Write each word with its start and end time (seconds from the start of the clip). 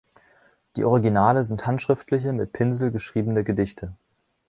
Die 0.77 0.83
Originale 0.83 1.43
sind 1.43 1.67
handschriftliche, 1.67 2.33
mit 2.33 2.53
Pinsel 2.53 2.89
geschriebene 2.89 3.43
Gedichte. 3.43 3.93